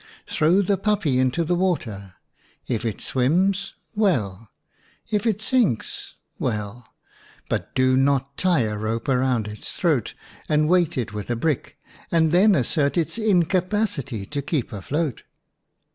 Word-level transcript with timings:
Throw 0.25 0.63
the 0.63 0.79
puppy 0.79 1.19
into 1.19 1.43
the 1.43 1.53
water: 1.53 2.15
if 2.67 2.83
it 2.85 3.01
swims, 3.01 3.73
well; 3.95 4.49
if 5.11 5.27
it 5.27 5.43
sinks, 5.43 6.15
well; 6.39 6.95
but 7.49 7.75
do 7.75 7.95
not 7.95 8.35
tie 8.35 8.61
a 8.61 8.75
rope 8.79 9.07
round 9.07 9.47
its 9.47 9.73
throat 9.73 10.15
and 10.49 10.67
weight 10.67 10.97
it 10.97 11.13
with 11.13 11.29
a 11.29 11.35
brick, 11.35 11.77
and 12.11 12.31
then 12.31 12.55
assert 12.55 12.97
its 12.97 13.19
incapacity 13.19 14.25
to 14.25 14.41
keep 14.41 14.73
afloat. 14.73 15.21